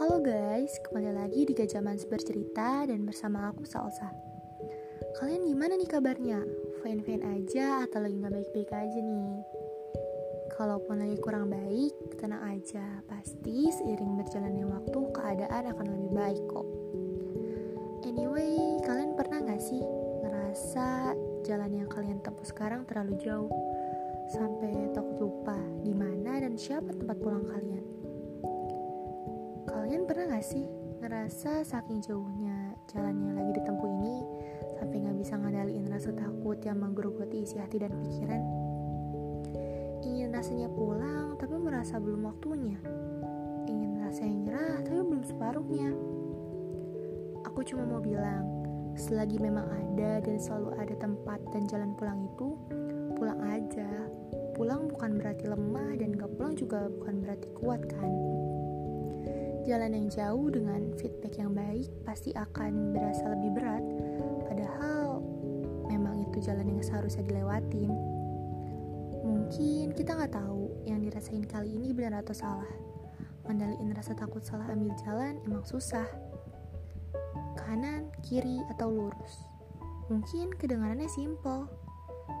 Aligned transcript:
guys, 0.00 0.80
kembali 0.88 1.12
lagi 1.12 1.44
di 1.44 1.52
Gajaman 1.52 2.00
Bercerita 2.08 2.88
dan 2.88 3.04
bersama 3.04 3.52
aku 3.52 3.68
Salsa 3.68 4.08
Kalian 5.20 5.44
gimana 5.44 5.76
nih 5.76 5.84
kabarnya? 5.84 6.40
Fine-fine 6.80 7.20
aja 7.20 7.84
atau 7.84 8.00
lagi 8.00 8.16
gak 8.16 8.32
baik-baik 8.32 8.72
aja 8.72 8.96
nih? 8.96 9.44
Kalaupun 10.56 11.04
lagi 11.04 11.20
kurang 11.20 11.52
baik, 11.52 11.92
tenang 12.16 12.40
aja 12.48 13.04
Pasti 13.12 13.68
seiring 13.68 14.16
berjalannya 14.24 14.64
waktu, 14.72 15.00
keadaan 15.20 15.68
akan 15.68 15.86
lebih 15.92 16.10
baik 16.16 16.42
kok 16.48 16.68
Anyway, 18.08 18.80
kalian 18.88 19.12
pernah 19.20 19.44
gak 19.44 19.60
sih 19.60 19.84
ngerasa 20.24 21.12
jalan 21.44 21.76
yang 21.76 21.88
kalian 21.92 22.24
tempuh 22.24 22.48
sekarang 22.48 22.88
terlalu 22.88 23.20
jauh? 23.20 23.52
Sampai 24.32 24.96
takut 24.96 25.20
lupa 25.20 25.60
di 25.84 25.92
mana 25.92 26.40
dan 26.40 26.56
siapa 26.56 26.88
tempat 26.88 27.20
pulang 27.20 27.44
kalian? 27.44 27.99
Kalian 29.70 30.02
pernah 30.02 30.34
gak 30.34 30.42
sih 30.42 30.66
ngerasa 30.98 31.62
saking 31.62 32.02
jauhnya 32.02 32.74
jalan 32.90 33.22
yang 33.22 33.38
lagi 33.38 33.54
ditempuh 33.62 33.88
ini 34.02 34.16
sampai 34.74 34.98
gak 34.98 35.18
bisa 35.22 35.38
ngadaliin 35.38 35.86
rasa 35.86 36.10
takut 36.10 36.58
yang 36.66 36.82
menggerogoti 36.82 37.46
isi 37.46 37.62
hati 37.62 37.78
dan 37.78 37.94
pikiran? 38.02 38.42
Ingin 40.02 40.34
rasanya 40.34 40.66
pulang 40.74 41.38
tapi 41.38 41.54
merasa 41.54 42.02
belum 42.02 42.26
waktunya. 42.26 42.82
Ingin 43.70 44.02
rasanya 44.02 44.34
nyerah 44.42 44.76
tapi 44.82 44.98
belum 45.06 45.22
separuhnya. 45.22 45.90
Aku 47.46 47.62
cuma 47.62 47.86
mau 47.86 48.02
bilang, 48.02 48.42
selagi 48.98 49.38
memang 49.38 49.70
ada 49.70 50.18
dan 50.18 50.36
selalu 50.42 50.74
ada 50.82 50.94
tempat 50.98 51.38
dan 51.54 51.70
jalan 51.70 51.94
pulang 51.94 52.26
itu, 52.26 52.58
pulang 53.14 53.38
aja. 53.46 53.86
Pulang 54.58 54.90
bukan 54.90 55.14
berarti 55.14 55.46
lemah 55.46 55.94
dan 55.94 56.18
gak 56.18 56.34
pulang 56.34 56.58
juga 56.58 56.90
bukan 56.90 57.22
berarti 57.22 57.48
kuat 57.54 57.86
kan? 57.86 58.39
Jalan 59.68 59.92
yang 59.92 60.08
jauh 60.08 60.48
dengan 60.48 60.96
feedback 60.96 61.36
yang 61.36 61.52
baik 61.52 61.92
pasti 62.08 62.32
akan 62.32 62.96
berasa 62.96 63.28
lebih 63.36 63.50
berat, 63.60 63.84
padahal 64.48 65.20
memang 65.86 66.24
itu 66.24 66.40
jalan 66.40 66.64
yang 66.64 66.80
seharusnya 66.80 67.28
dilewatin. 67.28 67.92
Mungkin 69.20 69.92
kita 69.92 70.16
nggak 70.16 70.32
tahu 70.32 70.72
yang 70.88 71.04
dirasain 71.04 71.44
kali 71.44 71.76
ini 71.76 71.92
benar 71.92 72.24
atau 72.24 72.32
salah. 72.32 72.72
Mandaliin 73.44 73.92
rasa 73.92 74.16
takut 74.16 74.40
salah 74.40 74.64
ambil 74.72 74.96
jalan 75.04 75.36
emang 75.44 75.62
susah. 75.68 76.08
Kanan, 77.60 78.08
kiri, 78.24 78.64
atau 78.72 78.88
lurus. 78.88 79.44
Mungkin 80.08 80.56
kedengarannya 80.56 81.06
simple. 81.06 81.68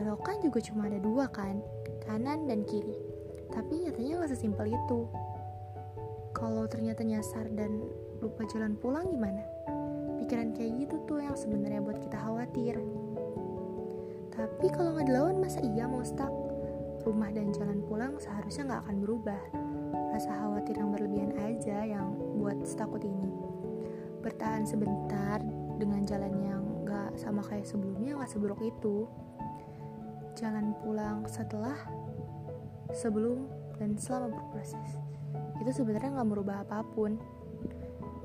Belokan 0.00 0.40
juga 0.40 0.64
cuma 0.64 0.88
ada 0.88 0.96
dua 0.96 1.28
kan, 1.28 1.60
kanan 2.08 2.48
dan 2.48 2.64
kiri. 2.64 2.96
Tapi 3.52 3.84
nyatanya 3.84 4.24
gak 4.24 4.32
sesimpel 4.32 4.72
itu 4.72 5.06
kalau 6.42 6.66
ternyata 6.66 7.06
nyasar 7.06 7.46
dan 7.54 7.86
lupa 8.18 8.42
jalan 8.50 8.74
pulang 8.74 9.06
gimana? 9.14 9.46
Pikiran 10.18 10.50
kayak 10.50 10.74
gitu 10.82 10.98
tuh 11.06 11.22
yang 11.22 11.38
sebenarnya 11.38 11.78
buat 11.78 12.02
kita 12.02 12.18
khawatir. 12.18 12.82
Tapi 14.34 14.66
kalau 14.74 14.98
nggak 14.98 15.06
dilawan 15.06 15.38
masa 15.38 15.62
iya 15.62 15.86
mau 15.86 16.02
stuck? 16.02 16.34
Rumah 17.06 17.30
dan 17.30 17.54
jalan 17.54 17.78
pulang 17.86 18.18
seharusnya 18.18 18.74
nggak 18.74 18.82
akan 18.90 18.96
berubah. 19.06 19.42
Rasa 20.10 20.34
khawatir 20.34 20.82
yang 20.82 20.90
berlebihan 20.90 21.30
aja 21.38 21.86
yang 21.86 22.10
buat 22.34 22.58
takut 22.74 23.06
ini. 23.06 23.30
Bertahan 24.18 24.66
sebentar 24.66 25.38
dengan 25.78 26.02
jalan 26.02 26.34
yang 26.42 26.62
nggak 26.82 27.22
sama 27.22 27.46
kayak 27.46 27.70
sebelumnya 27.70 28.18
nggak 28.18 28.30
seburuk 28.34 28.58
itu. 28.66 29.06
Jalan 30.34 30.74
pulang 30.82 31.22
setelah, 31.30 31.78
sebelum, 32.90 33.46
dan 33.78 33.96
selama 33.96 34.34
berproses 34.36 34.98
itu 35.62 35.70
sebenarnya 35.70 36.10
nggak 36.18 36.28
merubah 36.28 36.66
apa 36.66 36.82
pun. 36.92 37.16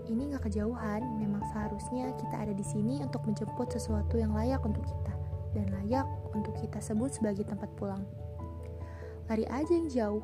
Ini 0.07 0.31
nggak 0.33 0.47
kejauhan, 0.47 1.03
memang 1.19 1.43
seharusnya 1.51 2.15
kita 2.15 2.35
ada 2.39 2.53
di 2.55 2.63
sini 2.63 3.03
untuk 3.03 3.27
menjemput 3.27 3.67
sesuatu 3.69 4.15
yang 4.15 4.31
layak 4.31 4.63
untuk 4.63 4.81
kita 4.81 5.13
dan 5.51 5.67
layak 5.83 6.07
untuk 6.31 6.55
kita 6.57 6.79
sebut 6.79 7.11
sebagai 7.11 7.43
tempat 7.43 7.67
pulang. 7.75 8.01
Lari 9.27 9.43
aja 9.51 9.71
yang 9.75 9.91
jauh, 9.91 10.23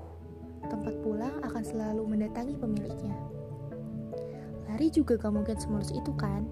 tempat 0.72 0.96
pulang 1.04 1.36
akan 1.44 1.64
selalu 1.64 2.08
mendatangi 2.08 2.56
pemiliknya. 2.56 3.16
Lari 4.72 4.88
juga 4.90 5.20
gak 5.20 5.36
mungkin 5.36 5.60
semulus 5.60 5.92
itu 5.92 6.16
kan? 6.16 6.48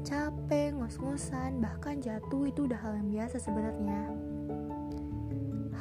Capek, 0.00 0.80
ngos-ngosan, 0.80 1.60
bahkan 1.60 2.00
jatuh 2.00 2.48
itu 2.48 2.64
udah 2.64 2.80
hal 2.80 2.96
yang 2.96 3.12
biasa 3.12 3.36
sebenarnya. 3.36 4.08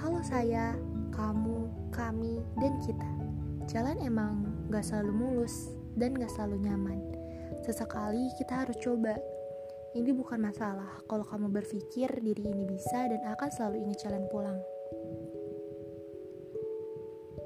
Halo 0.04 0.20
saya, 0.20 0.76
kamu, 1.20 1.68
kami, 1.92 2.40
dan 2.64 2.80
kita. 2.80 3.12
Jalan 3.68 4.00
emang 4.00 4.48
gak 4.72 4.88
selalu 4.88 5.12
mulus 5.12 5.76
dan 6.00 6.16
gak 6.16 6.32
selalu 6.32 6.64
nyaman. 6.64 7.00
Sesekali 7.68 8.32
kita 8.40 8.64
harus 8.64 8.80
coba. 8.80 9.20
Ini 9.92 10.16
bukan 10.16 10.40
masalah 10.40 11.04
kalau 11.10 11.28
kamu 11.28 11.52
berpikir 11.52 12.08
diri 12.24 12.46
ini 12.46 12.64
bisa 12.64 13.10
dan 13.10 13.20
akan 13.36 13.50
selalu 13.52 13.84
ingat 13.84 14.08
jalan 14.08 14.24
pulang. 14.32 14.60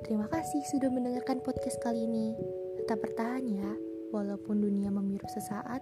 Terima 0.03 0.27
kasih 0.27 0.61
sudah 0.67 0.91
mendengarkan 0.91 1.39
podcast 1.41 1.79
kali 1.79 2.03
ini. 2.03 2.35
Tetap 2.83 2.99
bertahan 2.99 3.47
ya, 3.47 3.71
walaupun 4.11 4.59
dunia 4.59 4.91
memiru 4.91 5.25
sesaat. 5.31 5.81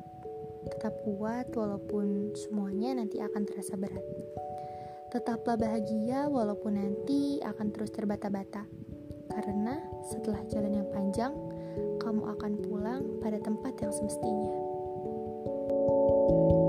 Tetap 0.70 0.94
kuat 1.02 1.50
walaupun 1.58 2.38
semuanya 2.38 3.02
nanti 3.02 3.18
akan 3.18 3.42
terasa 3.50 3.74
berat. 3.74 4.06
Tetaplah 5.12 5.60
bahagia 5.60 6.32
walaupun 6.32 6.80
nanti 6.80 7.44
akan 7.44 7.68
terus 7.76 7.92
terbata-bata. 7.92 8.64
Karena 9.28 9.76
setelah 10.08 10.40
jalan 10.48 10.80
yang 10.80 10.88
panjang, 10.88 11.36
kamu 12.00 12.32
akan 12.40 12.52
pulang 12.64 13.04
pada 13.20 13.36
tempat 13.44 13.76
yang 13.84 13.92
semestinya. 13.92 14.72
thank 16.32 16.52
you 16.52 16.61